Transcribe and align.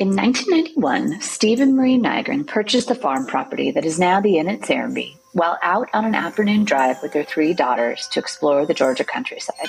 In 0.00 0.16
1991, 0.16 1.20
Steve 1.20 1.60
and 1.60 1.76
Marie 1.76 1.98
Nygren 1.98 2.46
purchased 2.46 2.88
the 2.88 2.94
farm 2.94 3.26
property 3.26 3.70
that 3.72 3.84
is 3.84 3.98
now 3.98 4.18
the 4.18 4.38
Inn 4.38 4.48
at 4.48 4.62
Serenbe 4.62 5.14
while 5.34 5.58
out 5.60 5.90
on 5.92 6.06
an 6.06 6.14
afternoon 6.14 6.64
drive 6.64 6.96
with 7.02 7.12
their 7.12 7.22
three 7.22 7.52
daughters 7.52 8.08
to 8.12 8.18
explore 8.18 8.64
the 8.64 8.72
Georgia 8.72 9.04
countryside. 9.04 9.68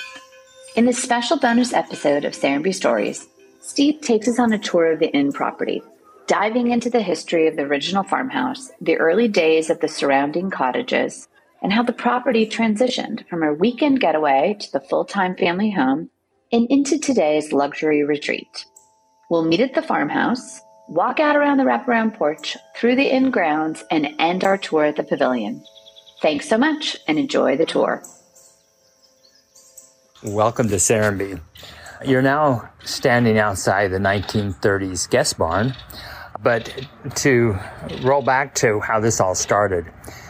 In 0.78 0.86
this 0.86 1.04
special 1.04 1.38
bonus 1.38 1.74
episode 1.74 2.24
of 2.24 2.32
Serenbe 2.32 2.74
Stories, 2.74 3.28
Steve 3.60 4.00
takes 4.00 4.30
us 4.30 4.40
on 4.40 4.54
a 4.54 4.58
tour 4.58 4.94
of 4.94 5.00
the 5.00 5.12
inn 5.12 5.34
property, 5.34 5.84
diving 6.28 6.72
into 6.72 6.90
the 6.90 7.02
history 7.02 7.48
of 7.48 7.58
the 7.58 7.64
original 7.64 8.06
farmhouse, 8.06 8.72
the 8.80 8.96
early 9.00 9.28
days 9.28 9.70
of 9.70 9.82
the 9.82 9.90
surrounding 9.90 10.50
cottages, 10.50 11.28
and 11.62 11.74
how 11.74 11.84
the 11.84 11.92
property 11.92 12.48
transitioned 12.48 13.28
from 13.28 13.44
a 13.44 13.54
weekend 13.54 14.00
getaway 14.00 14.56
to 14.62 14.72
the 14.72 14.80
full 14.80 15.04
time 15.04 15.36
family 15.36 15.72
home 15.72 16.10
and 16.54 16.68
into 16.70 16.98
today's 16.98 17.52
luxury 17.52 18.02
retreat. 18.02 18.66
We'll 19.32 19.46
meet 19.46 19.62
at 19.62 19.76
the 19.76 19.82
farmhouse, 19.82 20.60
walk 20.90 21.22
out 21.22 21.38
around 21.38 21.58
the 21.58 21.64
wraparound 21.64 22.16
porch, 22.16 22.58
through 22.76 22.98
the 22.98 23.16
inn 23.16 23.32
grounds, 23.32 23.82
and 23.90 24.14
end 24.20 24.44
our 24.44 24.58
tour 24.58 24.84
at 24.84 24.98
the 24.98 25.04
pavilion. 25.04 25.64
Thanks 26.22 26.50
so 26.50 26.58
much 26.58 26.98
and 27.08 27.18
enjoy 27.18 27.56
the 27.56 27.66
tour. 27.66 28.04
Welcome 30.22 30.68
to 30.68 30.76
Serenbe. 30.76 31.40
You're 32.06 32.22
now 32.22 32.72
standing 32.84 33.40
outside 33.40 33.92
the 33.92 34.00
1930s 34.00 35.10
guest 35.10 35.38
barn, 35.38 35.76
but 36.44 36.86
to 37.16 37.58
roll 38.02 38.24
back 38.24 38.54
to 38.56 38.82
how 38.82 39.00
this 39.00 39.22
all 39.22 39.34
started, 39.34 39.86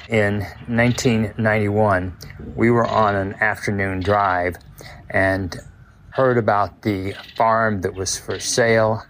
in 0.09 0.41
1991, 0.67 2.15
we 2.55 2.69
were 2.69 2.85
on 2.85 3.15
an 3.15 3.33
afternoon 3.41 4.01
drive 4.01 4.57
and 5.09 5.59
heard 6.11 6.37
about 6.37 6.81
the 6.81 7.13
farm 7.35 7.81
that 7.81 7.93
was 7.93 8.17
for 8.17 8.39
sale. 8.39 9.03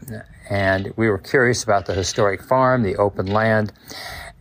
And 0.49 0.93
we 0.97 1.09
were 1.09 1.17
curious 1.17 1.63
about 1.63 1.85
the 1.85 1.93
historic 1.93 2.43
farm, 2.43 2.83
the 2.83 2.95
open 2.97 3.27
land, 3.27 3.71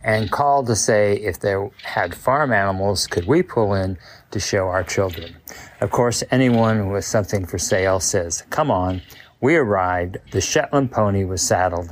and 0.03 0.31
called 0.31 0.67
to 0.67 0.75
say 0.75 1.15
if 1.17 1.39
they 1.39 1.55
had 1.83 2.15
farm 2.15 2.51
animals, 2.51 3.07
could 3.07 3.27
we 3.27 3.43
pull 3.43 3.73
in 3.73 3.97
to 4.31 4.39
show 4.39 4.67
our 4.67 4.83
children? 4.83 5.35
Of 5.79 5.91
course, 5.91 6.23
anyone 6.31 6.91
with 6.91 7.05
something 7.05 7.45
for 7.45 7.57
sale 7.57 7.99
says, 7.99 8.43
come 8.49 8.71
on. 8.71 9.01
We 9.41 9.55
arrived, 9.55 10.17
the 10.31 10.41
Shetland 10.41 10.91
pony 10.91 11.23
was 11.23 11.41
saddled, 11.41 11.89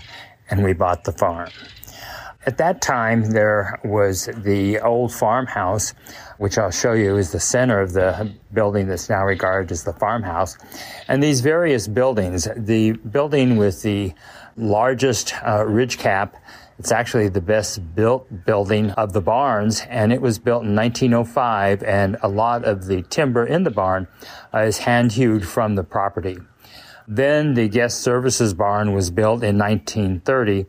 and 0.49 0.63
we 0.63 0.73
bought 0.73 1.03
the 1.03 1.11
farm. 1.11 1.49
At 2.45 2.57
that 2.57 2.81
time, 2.81 3.31
there 3.31 3.79
was 3.83 4.29
the 4.33 4.79
old 4.79 5.13
farmhouse, 5.13 5.93
which 6.37 6.57
I'll 6.57 6.71
show 6.71 6.93
you 6.93 7.17
is 7.17 7.33
the 7.33 7.39
center 7.39 7.81
of 7.81 7.91
the 7.91 8.33
building 8.53 8.87
that's 8.87 9.09
now 9.09 9.25
regarded 9.25 9.73
as 9.73 9.83
the 9.83 9.91
farmhouse. 9.91 10.57
And 11.09 11.21
these 11.21 11.41
various 11.41 11.89
buildings, 11.89 12.47
the 12.55 12.93
building 12.93 13.57
with 13.57 13.81
the 13.81 14.13
largest 14.55 15.33
uh, 15.45 15.65
ridge 15.65 15.97
cap, 15.97 16.37
it's 16.77 16.93
actually 16.93 17.27
the 17.27 17.41
best 17.41 17.93
built 17.93 18.45
building 18.45 18.91
of 18.91 19.11
the 19.11 19.19
barns, 19.19 19.81
and 19.89 20.13
it 20.13 20.21
was 20.21 20.39
built 20.39 20.63
in 20.63 20.73
1905, 20.73 21.83
and 21.83 22.15
a 22.21 22.29
lot 22.29 22.63
of 22.63 22.85
the 22.85 23.01
timber 23.01 23.45
in 23.45 23.63
the 23.63 23.69
barn 23.69 24.07
uh, 24.53 24.59
is 24.59 24.77
hand 24.77 25.11
hewed 25.11 25.45
from 25.45 25.75
the 25.75 25.83
property. 25.83 26.37
Then 27.05 27.55
the 27.55 27.67
guest 27.67 27.99
services 27.99 28.53
barn 28.53 28.93
was 28.93 29.11
built 29.11 29.43
in 29.43 29.57
1930 29.57 30.67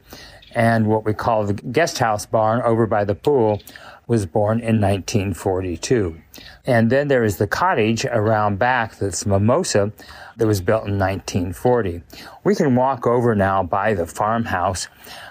and 0.55 0.87
what 0.87 1.05
we 1.05 1.15
call 1.15 1.45
the 1.45 1.55
guest 1.55 1.99
house 1.99 2.27
barn 2.27 2.63
over 2.63 2.87
by 2.87 3.05
the 3.05 3.15
pool 3.15 3.63
was 4.07 4.27
born 4.27 4.59
in 4.59 4.81
1942. 4.81 6.21
And 6.67 6.91
then 6.91 7.07
there 7.07 7.23
is 7.23 7.37
the 7.37 7.47
cottage 7.47 8.05
around 8.05 8.59
back 8.59 8.97
that's 8.97 9.25
Mimosa 9.25 9.93
that 10.37 10.47
was 10.49 10.61
built 10.61 10.87
in 10.89 10.99
1940. 10.99 12.03
We 12.43 12.57
can 12.57 12.75
walk 12.75 13.07
over 13.07 13.37
now 13.37 13.63
by 13.63 13.95
the 13.95 14.07
farmhouse 14.07 14.89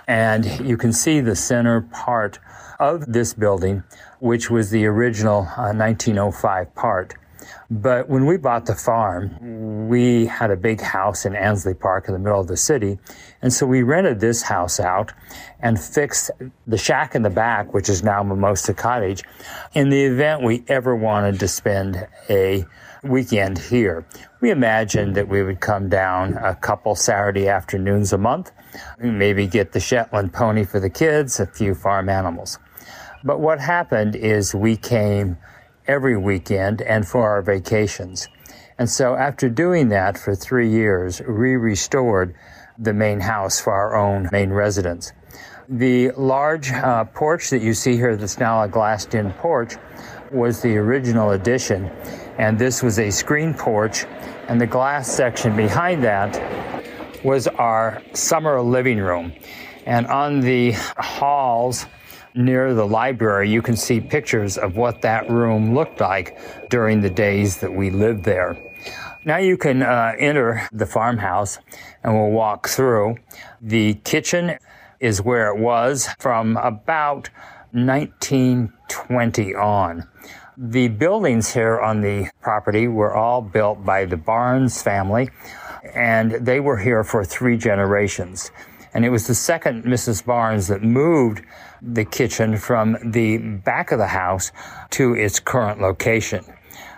and 0.07 0.45
you 0.65 0.77
can 0.77 0.93
see 0.93 1.19
the 1.19 1.35
center 1.35 1.81
part 1.81 2.39
of 2.79 3.11
this 3.11 3.33
building, 3.33 3.83
which 4.19 4.49
was 4.49 4.69
the 4.69 4.85
original 4.85 5.41
uh, 5.57 5.73
1905 5.73 6.73
part. 6.73 7.15
But 7.69 8.09
when 8.09 8.25
we 8.25 8.37
bought 8.37 8.65
the 8.65 8.75
farm, 8.75 9.87
we 9.87 10.25
had 10.25 10.51
a 10.51 10.55
big 10.55 10.81
house 10.81 11.25
in 11.25 11.35
Ansley 11.35 11.73
Park 11.73 12.07
in 12.07 12.13
the 12.13 12.19
middle 12.19 12.39
of 12.39 12.47
the 12.47 12.57
city. 12.57 12.97
And 13.41 13.53
so 13.53 13.65
we 13.65 13.83
rented 13.83 14.19
this 14.19 14.41
house 14.41 14.79
out 14.79 15.13
and 15.59 15.79
fixed 15.79 16.31
the 16.65 16.77
shack 16.77 17.15
in 17.15 17.21
the 17.21 17.29
back, 17.29 17.73
which 17.73 17.89
is 17.89 18.03
now 18.03 18.23
Mimosa 18.23 18.73
Cottage, 18.73 19.23
in 19.73 19.89
the 19.89 20.03
event 20.03 20.43
we 20.43 20.63
ever 20.67 20.95
wanted 20.95 21.39
to 21.39 21.47
spend 21.47 22.07
a 22.29 22.65
weekend 23.03 23.57
here. 23.57 24.05
We 24.41 24.51
imagined 24.51 25.15
that 25.15 25.27
we 25.27 25.43
would 25.43 25.59
come 25.59 25.89
down 25.89 26.33
a 26.37 26.55
couple 26.55 26.95
Saturday 26.95 27.47
afternoons 27.47 28.13
a 28.13 28.17
month, 28.17 28.51
maybe 28.99 29.47
get 29.47 29.71
the 29.71 29.79
Shetland 29.79 30.33
pony 30.33 30.63
for 30.63 30.79
the 30.79 30.89
kids, 30.89 31.39
a 31.39 31.45
few 31.45 31.75
farm 31.75 32.09
animals. 32.09 32.59
But 33.23 33.39
what 33.39 33.59
happened 33.59 34.15
is 34.15 34.55
we 34.55 34.77
came 34.77 35.37
every 35.89 36.15
weekend 36.15 36.81
and 36.83 37.05
for 37.05 37.27
our 37.27 37.41
vacations. 37.41 38.29
And 38.77 38.89
so 38.89 39.15
after 39.15 39.49
doing 39.49 39.89
that 39.89 40.17
for 40.17 40.35
three 40.35 40.69
years, 40.69 41.19
we 41.27 41.55
restored 41.55 42.35
the 42.77 42.93
main 42.93 43.19
house 43.19 43.59
for 43.59 43.73
our 43.73 43.97
own 43.97 44.29
main 44.31 44.51
residence. 44.51 45.11
The 45.67 46.11
large 46.11 46.71
uh, 46.71 47.05
porch 47.05 47.49
that 47.49 47.61
you 47.61 47.73
see 47.73 47.95
here 47.95 48.15
that's 48.15 48.39
now 48.39 48.61
a 48.63 48.67
glassed 48.67 49.15
in 49.15 49.33
porch 49.33 49.75
was 50.31 50.61
the 50.61 50.77
original 50.77 51.31
addition. 51.31 51.85
And 52.37 52.57
this 52.57 52.81
was 52.81 52.99
a 52.99 53.09
screen 53.09 53.53
porch. 53.53 54.05
And 54.47 54.61
the 54.61 54.67
glass 54.67 55.11
section 55.11 55.55
behind 55.57 56.03
that 56.03 56.39
was 57.23 57.47
our 57.47 58.01
summer 58.13 58.61
living 58.61 58.99
room. 58.99 59.33
And 59.85 60.07
on 60.07 60.39
the 60.39 60.71
halls 60.97 61.85
near 62.35 62.73
the 62.73 62.85
library, 62.85 63.49
you 63.49 63.61
can 63.61 63.75
see 63.75 63.99
pictures 63.99 64.57
of 64.57 64.75
what 64.75 65.01
that 65.01 65.29
room 65.29 65.73
looked 65.75 65.99
like 65.99 66.37
during 66.69 67.01
the 67.01 67.09
days 67.09 67.57
that 67.57 67.73
we 67.73 67.89
lived 67.89 68.23
there. 68.23 68.57
Now 69.25 69.37
you 69.37 69.57
can 69.57 69.83
uh, 69.83 70.13
enter 70.17 70.67
the 70.71 70.85
farmhouse 70.85 71.59
and 72.03 72.13
we'll 72.13 72.31
walk 72.31 72.69
through. 72.69 73.17
The 73.61 73.95
kitchen 73.95 74.57
is 74.99 75.21
where 75.21 75.53
it 75.53 75.59
was 75.59 76.07
from 76.19 76.57
about 76.57 77.29
1920 77.71 79.55
on. 79.55 80.07
The 80.57 80.87
buildings 80.89 81.53
here 81.53 81.79
on 81.79 82.01
the 82.01 82.29
property 82.41 82.87
were 82.87 83.13
all 83.13 83.41
built 83.41 83.83
by 83.85 84.05
the 84.05 84.17
Barnes 84.17 84.81
family 84.81 85.29
and 85.93 86.31
they 86.31 86.59
were 86.59 86.77
here 86.77 87.03
for 87.03 87.23
three 87.23 87.57
generations. 87.57 88.51
And 88.93 89.05
it 89.05 89.09
was 89.09 89.27
the 89.27 89.35
second 89.35 89.83
Mrs. 89.83 90.25
Barnes 90.25 90.67
that 90.67 90.81
moved 90.81 91.43
the 91.81 92.05
kitchen 92.05 92.57
from 92.57 92.97
the 93.03 93.37
back 93.37 93.91
of 93.91 93.99
the 93.99 94.07
house 94.07 94.51
to 94.91 95.15
its 95.15 95.39
current 95.39 95.79
location. 95.79 96.43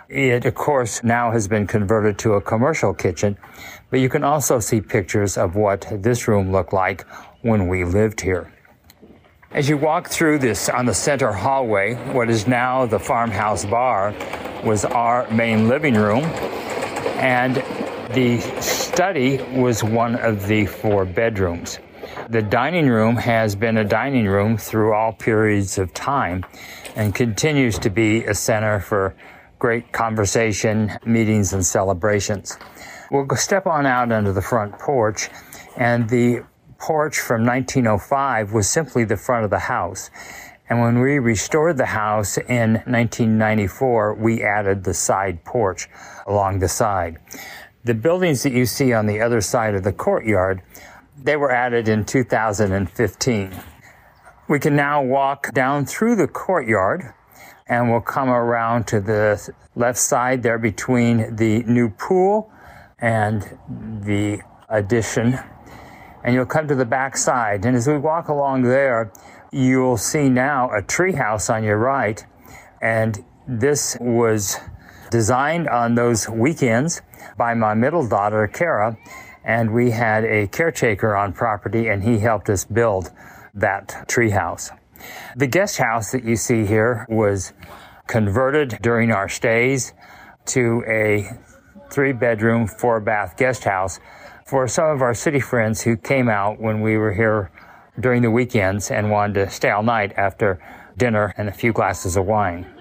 It, 0.08 0.44
of 0.44 0.54
course, 0.54 1.02
now 1.02 1.30
has 1.30 1.48
been 1.48 1.66
converted 1.66 2.18
to 2.18 2.34
a 2.34 2.40
commercial 2.40 2.92
kitchen, 2.92 3.38
but 3.90 4.00
you 4.00 4.08
can 4.08 4.24
also 4.24 4.58
see 4.58 4.80
pictures 4.80 5.38
of 5.38 5.56
what 5.56 5.86
this 5.90 6.28
room 6.28 6.52
looked 6.52 6.72
like 6.72 7.06
when 7.42 7.68
we 7.68 7.84
lived 7.84 8.20
here. 8.20 8.52
As 9.52 9.68
you 9.68 9.76
walk 9.76 10.08
through 10.08 10.38
this 10.38 10.68
on 10.70 10.86
the 10.86 10.94
center 10.94 11.30
hallway, 11.30 11.94
what 12.12 12.30
is 12.30 12.46
now 12.46 12.86
the 12.86 12.98
farmhouse 12.98 13.66
bar 13.66 14.14
was 14.64 14.84
our 14.84 15.30
main 15.30 15.68
living 15.68 15.94
room, 15.94 16.24
and 17.20 17.56
the 18.14 18.40
study 18.92 19.38
was 19.58 19.82
one 19.82 20.16
of 20.16 20.46
the 20.46 20.66
four 20.66 21.06
bedrooms. 21.06 21.78
The 22.28 22.42
dining 22.42 22.88
room 22.88 23.16
has 23.16 23.56
been 23.56 23.78
a 23.78 23.84
dining 23.84 24.26
room 24.26 24.58
through 24.58 24.92
all 24.92 25.14
periods 25.14 25.78
of 25.78 25.94
time 25.94 26.44
and 26.94 27.14
continues 27.14 27.78
to 27.78 27.88
be 27.88 28.24
a 28.24 28.34
center 28.34 28.80
for 28.80 29.14
great 29.58 29.92
conversation, 29.92 30.92
meetings, 31.06 31.54
and 31.54 31.64
celebrations. 31.64 32.58
We'll 33.10 33.26
step 33.34 33.66
on 33.66 33.86
out 33.86 34.12
onto 34.12 34.30
the 34.30 34.42
front 34.42 34.78
porch, 34.78 35.30
and 35.78 36.10
the 36.10 36.44
porch 36.78 37.18
from 37.18 37.46
1905 37.46 38.52
was 38.52 38.68
simply 38.68 39.04
the 39.04 39.16
front 39.16 39.44
of 39.44 39.50
the 39.50 39.58
house. 39.58 40.10
And 40.68 40.82
when 40.82 41.00
we 41.00 41.18
restored 41.18 41.78
the 41.78 41.86
house 41.86 42.36
in 42.36 42.74
1994, 42.84 44.16
we 44.16 44.42
added 44.42 44.84
the 44.84 44.94
side 44.94 45.44
porch 45.46 45.88
along 46.26 46.58
the 46.58 46.68
side. 46.68 47.16
The 47.84 47.94
buildings 47.94 48.42
that 48.44 48.52
you 48.52 48.66
see 48.66 48.92
on 48.92 49.06
the 49.06 49.20
other 49.20 49.40
side 49.40 49.74
of 49.74 49.82
the 49.82 49.92
courtyard 49.92 50.62
they 51.22 51.36
were 51.36 51.50
added 51.50 51.88
in 51.88 52.04
2015. 52.04 53.52
We 54.48 54.58
can 54.58 54.76
now 54.76 55.02
walk 55.02 55.52
down 55.52 55.86
through 55.86 56.16
the 56.16 56.26
courtyard 56.26 57.14
and 57.66 57.90
we'll 57.90 58.00
come 58.00 58.28
around 58.28 58.86
to 58.88 59.00
the 59.00 59.54
left 59.76 59.98
side 59.98 60.42
there 60.42 60.58
between 60.58 61.36
the 61.36 61.62
new 61.62 61.90
pool 61.90 62.50
and 62.98 63.42
the 64.02 64.40
addition. 64.68 65.38
And 66.24 66.34
you'll 66.34 66.46
come 66.46 66.68
to 66.68 66.74
the 66.74 66.84
back 66.84 67.16
side. 67.16 67.64
And 67.64 67.76
as 67.76 67.88
we 67.88 67.98
walk 67.98 68.28
along 68.28 68.62
there, 68.62 69.12
you'll 69.52 69.96
see 69.96 70.28
now 70.28 70.70
a 70.70 70.82
treehouse 70.82 71.52
on 71.52 71.64
your 71.64 71.78
right. 71.78 72.24
And 72.80 73.24
this 73.46 73.96
was 74.00 74.58
designed 75.12 75.68
on 75.68 75.94
those 75.94 76.28
weekends 76.28 77.02
by 77.36 77.54
my 77.54 77.74
middle 77.74 78.08
daughter, 78.08 78.48
Kara 78.48 78.96
and 79.44 79.72
we 79.72 79.90
had 79.90 80.24
a 80.24 80.46
caretaker 80.48 81.16
on 81.16 81.32
property 81.32 81.88
and 81.88 82.02
he 82.02 82.18
helped 82.18 82.48
us 82.48 82.64
build 82.64 83.10
that 83.54 83.88
treehouse. 84.08 84.70
The 85.36 85.46
guest 85.46 85.78
house 85.78 86.12
that 86.12 86.24
you 86.24 86.36
see 86.36 86.64
here 86.64 87.06
was 87.08 87.52
converted 88.06 88.78
during 88.80 89.10
our 89.10 89.28
stays 89.28 89.92
to 90.46 90.82
a 90.86 91.28
three 91.90 92.12
bedroom, 92.12 92.66
four 92.66 93.00
bath 93.00 93.36
guest 93.36 93.64
house 93.64 94.00
for 94.46 94.66
some 94.68 94.86
of 94.86 95.02
our 95.02 95.14
city 95.14 95.40
friends 95.40 95.82
who 95.82 95.96
came 95.96 96.28
out 96.28 96.60
when 96.60 96.80
we 96.80 96.96
were 96.96 97.12
here 97.12 97.50
during 98.00 98.22
the 98.22 98.30
weekends 98.30 98.90
and 98.90 99.10
wanted 99.10 99.34
to 99.34 99.50
stay 99.50 99.70
all 99.70 99.82
night 99.82 100.12
after 100.16 100.62
dinner 100.96 101.34
and 101.36 101.48
a 101.48 101.52
few 101.52 101.72
glasses 101.72 102.16
of 102.16 102.24
wine. 102.26 102.71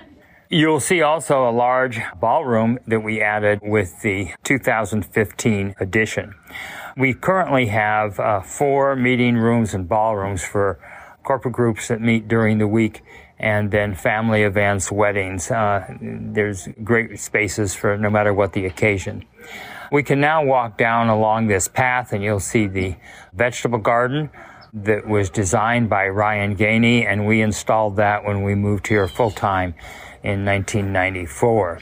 You'll 0.54 0.82
see 0.82 1.02
also 1.02 1.50
a 1.50 1.50
large 1.50 2.02
ballroom 2.20 2.78
that 2.86 3.00
we 3.00 3.22
added 3.22 3.62
with 3.64 4.02
the 4.02 4.32
2015 4.44 5.76
edition. 5.80 6.36
We 6.98 7.14
currently 7.14 7.68
have 7.68 8.20
uh, 8.20 8.42
four 8.42 8.98
meeting 8.98 9.38
rooms 9.38 9.74
and 9.74 9.88
ballrooms 9.88 10.44
for 10.44 10.78
corporate 11.24 11.54
groups 11.54 11.88
that 11.88 12.02
meet 12.02 12.28
during 12.28 12.58
the 12.58 12.68
week 12.68 13.02
and 13.40 13.72
then 13.72 13.96
family 13.96 14.44
events, 14.44 14.92
weddings. 14.92 15.50
Uh, 15.50 15.88
there's 16.02 16.68
great 16.84 17.18
spaces 17.18 17.74
for 17.74 17.98
no 17.98 18.10
matter 18.10 18.34
what 18.34 18.52
the 18.52 18.66
occasion. 18.66 19.24
We 19.90 20.04
can 20.04 20.20
now 20.20 20.44
walk 20.44 20.78
down 20.78 21.08
along 21.08 21.48
this 21.48 21.70
path 21.70 22.12
and 22.12 22.22
you'll 22.22 22.42
see 22.42 22.68
the 22.68 22.98
vegetable 23.32 23.80
garden 23.80 24.30
that 24.74 25.08
was 25.08 25.30
designed 25.30 25.90
by 25.90 26.10
Ryan 26.10 26.58
Gainey 26.58 27.06
and 27.06 27.26
we 27.26 27.42
installed 27.42 27.96
that 27.96 28.26
when 28.26 28.44
we 28.44 28.54
moved 28.54 28.88
here 28.88 29.08
full 29.08 29.32
time 29.32 29.76
in 30.24 30.46
1994. 30.46 31.80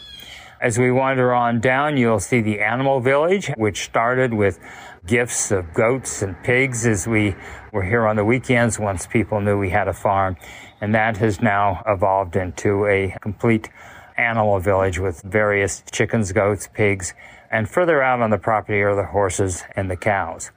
As 0.61 0.77
we 0.77 0.91
wander 0.91 1.33
on 1.33 1.61
down, 1.61 1.95
you'll 1.95 2.19
see 2.19 2.41
the 2.41 2.59
animal 2.59 2.99
village, 2.99 3.49
which 3.55 3.83
started 3.83 4.33
with 4.33 4.59
gifts 5.05 5.51
of 5.51 5.73
goats 5.73 6.21
and 6.21 6.35
pigs 6.43 6.85
as 6.85 7.07
we 7.07 7.35
were 7.71 7.83
here 7.83 8.05
on 8.05 8.17
the 8.17 8.25
weekends 8.25 8.77
once 8.77 9.07
people 9.07 9.39
knew 9.39 9.57
we 9.57 9.69
had 9.69 9.87
a 9.87 9.93
farm. 9.93 10.35
And 10.81 10.93
that 10.93 11.17
has 11.17 11.41
now 11.41 11.81
evolved 11.87 12.35
into 12.35 12.85
a 12.85 13.15
complete 13.21 13.69
animal 14.17 14.59
village 14.59 14.99
with 14.99 15.21
various 15.21 15.81
chickens, 15.91 16.33
goats, 16.33 16.67
pigs, 16.73 17.13
and 17.49 17.69
further 17.69 18.01
out 18.01 18.21
on 18.21 18.29
the 18.29 18.37
property 18.37 18.81
are 18.81 18.95
the 18.95 19.05
horses 19.05 19.63
and 19.75 19.89
the 19.89 19.95
cows. 19.95 20.51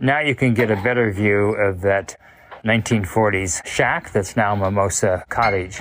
Now 0.00 0.20
you 0.20 0.34
can 0.34 0.52
get 0.52 0.70
a 0.70 0.76
better 0.76 1.10
view 1.10 1.54
of 1.54 1.80
that 1.80 2.16
1940s 2.64 3.66
shack 3.66 4.12
that's 4.12 4.36
now 4.36 4.54
Mimosa 4.54 5.24
Cottage. 5.30 5.80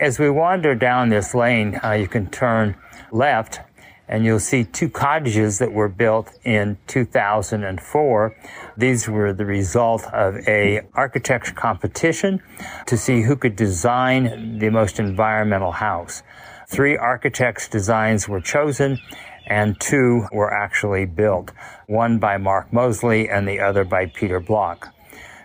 As 0.00 0.18
we 0.18 0.30
wander 0.30 0.74
down 0.74 1.10
this 1.10 1.34
lane, 1.34 1.78
uh, 1.84 1.90
you 1.90 2.08
can 2.08 2.30
turn 2.30 2.74
left 3.12 3.60
and 4.08 4.24
you'll 4.24 4.40
see 4.40 4.64
two 4.64 4.88
cottages 4.88 5.58
that 5.58 5.74
were 5.74 5.90
built 5.90 6.32
in 6.42 6.78
2004. 6.86 8.36
These 8.78 9.08
were 9.10 9.34
the 9.34 9.44
result 9.44 10.04
of 10.06 10.36
a 10.48 10.80
architecture 10.94 11.52
competition 11.52 12.40
to 12.86 12.96
see 12.96 13.20
who 13.20 13.36
could 13.36 13.56
design 13.56 14.58
the 14.58 14.70
most 14.70 14.98
environmental 14.98 15.72
house. 15.72 16.22
Three 16.66 16.96
architects' 16.96 17.68
designs 17.68 18.26
were 18.26 18.40
chosen 18.40 18.98
and 19.46 19.78
two 19.78 20.26
were 20.32 20.50
actually 20.50 21.04
built, 21.04 21.52
one 21.88 22.18
by 22.18 22.38
Mark 22.38 22.72
Mosley 22.72 23.28
and 23.28 23.46
the 23.46 23.60
other 23.60 23.84
by 23.84 24.06
Peter 24.06 24.40
Block. 24.40 24.94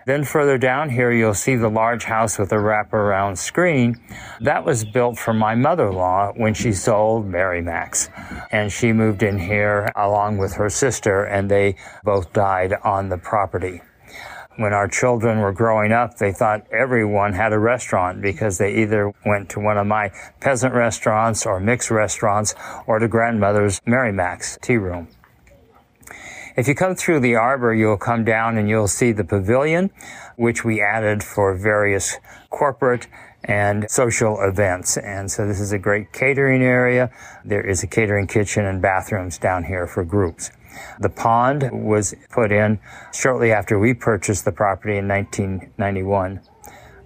Then 0.06 0.24
further 0.24 0.60
down 0.60 0.92
here, 0.92 1.12
you'll 1.12 1.34
see 1.34 1.56
the 1.56 1.70
large 1.70 2.04
house 2.04 2.38
with 2.38 2.52
a 2.52 2.58
wraparound 2.58 3.40
screen. 3.40 4.00
That 4.40 4.64
was 4.64 4.86
built 4.86 5.18
for 5.18 5.34
my 5.34 5.56
mother-in-law 5.56 6.34
when 6.36 6.54
she 6.54 6.74
sold 6.74 7.26
Mary 7.26 7.62
Mac's. 7.62 8.10
And 8.52 8.72
she 8.72 8.94
moved 8.94 9.24
in 9.24 9.40
here 9.40 9.92
along 9.96 10.38
with 10.38 10.54
her 10.54 10.70
sister 10.70 11.24
and 11.24 11.50
they 11.50 11.76
both 12.04 12.32
died 12.34 12.74
on 12.84 13.10
the 13.10 13.18
property. 13.18 13.82
When 14.58 14.74
our 14.74 14.88
children 14.88 15.40
were 15.40 15.52
growing 15.52 15.92
up, 15.92 16.18
they 16.18 16.32
thought 16.32 16.68
everyone 16.72 17.34
had 17.34 17.52
a 17.52 17.60
restaurant 17.60 18.22
because 18.22 18.60
they 18.60 18.76
either 18.76 19.12
went 19.26 19.50
to 19.50 19.60
one 19.60 19.78
of 19.78 19.88
my 19.88 20.12
peasant 20.40 20.76
restaurants 20.76 21.48
or 21.48 21.60
Mick's 21.60 21.90
restaurants 21.90 22.54
or 22.86 23.00
to 23.00 23.08
grandmother's 23.08 23.82
Mary 23.86 24.14
Mac's 24.14 24.58
tea 24.62 24.78
room. 24.78 25.10
If 26.56 26.70
you 26.70 26.76
come 26.76 26.96
through 26.96 27.20
the 27.20 27.36
arbor, 27.36 27.74
you'll 27.74 27.98
come 27.98 28.24
down 28.24 28.58
and 28.58 28.70
you'll 28.70 28.88
see 28.88 29.12
the 29.12 29.26
pavilion, 29.26 29.92
which 30.38 30.64
we 30.64 30.82
added 30.82 31.22
for 31.22 31.54
various 31.54 32.18
corporate 32.50 33.08
and 33.44 33.92
social 33.92 34.40
events. 34.42 34.96
And 34.96 35.30
so 35.30 35.46
this 35.46 35.60
is 35.60 35.74
a 35.74 35.78
great 35.78 36.14
catering 36.14 36.64
area. 36.64 37.12
There 37.44 37.62
is 37.62 37.84
a 37.84 37.88
catering 37.88 38.28
kitchen 38.28 38.66
and 38.66 38.82
bathrooms 38.82 39.38
down 39.38 39.66
here 39.66 39.86
for 39.86 40.06
groups. 40.06 40.50
The 41.00 41.10
pond 41.10 41.70
was 41.72 42.16
put 42.32 42.54
in 42.54 42.80
shortly 43.14 43.52
after 43.52 43.78
we 43.78 43.94
purchased 43.94 44.46
the 44.46 44.52
property 44.54 44.98
in 44.98 45.10
1991. 45.10 46.40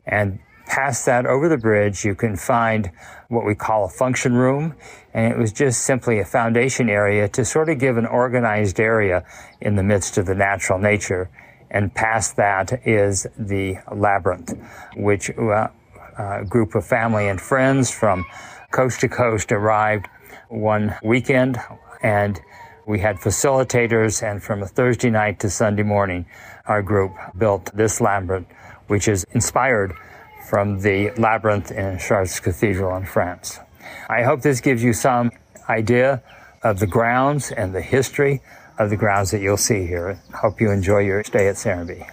And 0.05 0.39
past 0.69 1.05
that 1.07 1.25
over 1.25 1.49
the 1.49 1.57
bridge, 1.57 2.05
you 2.05 2.15
can 2.15 2.37
find 2.37 2.91
what 3.27 3.45
we 3.45 3.55
call 3.55 3.85
a 3.85 3.89
function 3.89 4.33
room. 4.33 4.75
And 5.13 5.33
it 5.33 5.37
was 5.37 5.51
just 5.51 5.81
simply 5.81 6.19
a 6.19 6.25
foundation 6.25 6.89
area 6.89 7.27
to 7.29 7.43
sort 7.43 7.69
of 7.69 7.79
give 7.79 7.97
an 7.97 8.05
organized 8.05 8.79
area 8.79 9.25
in 9.59 9.75
the 9.75 9.83
midst 9.83 10.17
of 10.17 10.27
the 10.27 10.35
natural 10.35 10.79
nature. 10.79 11.29
And 11.71 11.93
past 11.93 12.35
that 12.37 12.87
is 12.87 13.27
the 13.37 13.77
labyrinth, 13.91 14.53
which 14.95 15.29
uh, 15.31 15.67
a 16.17 16.45
group 16.45 16.75
of 16.75 16.85
family 16.85 17.27
and 17.27 17.41
friends 17.41 17.91
from 17.91 18.25
coast 18.71 19.01
to 19.01 19.09
coast 19.09 19.51
arrived 19.51 20.07
one 20.49 20.95
weekend 21.03 21.59
and 22.01 22.39
we 22.85 22.99
had 22.99 23.17
facilitators 23.17 24.23
and 24.23 24.41
from 24.41 24.63
a 24.63 24.67
Thursday 24.67 25.11
night 25.11 25.39
to 25.41 25.49
Sunday 25.49 25.83
morning, 25.83 26.25
our 26.65 26.81
group 26.81 27.13
built 27.37 27.69
this 27.75 28.01
labyrinth, 28.01 28.47
which 28.87 29.07
is 29.07 29.25
inspired 29.33 29.93
from 30.49 30.79
the 30.79 31.11
labyrinth 31.11 31.71
in 31.71 31.99
Chartres 31.99 32.39
Cathedral 32.39 32.95
in 32.97 33.05
France. 33.05 33.59
I 34.09 34.23
hope 34.23 34.41
this 34.41 34.61
gives 34.61 34.83
you 34.83 34.93
some 34.93 35.31
idea 35.69 36.23
of 36.63 36.79
the 36.79 36.87
grounds 36.87 37.51
and 37.51 37.73
the 37.73 37.81
history 37.81 38.41
of 38.79 38.89
the 38.89 38.97
grounds 38.97 39.29
that 39.31 39.41
you'll 39.41 39.57
see 39.57 39.85
here. 39.85 40.19
Hope 40.33 40.59
you 40.59 40.71
enjoy 40.71 40.99
your 40.99 41.23
stay 41.23 41.47
at 41.47 41.55
Serenbe. 41.55 42.09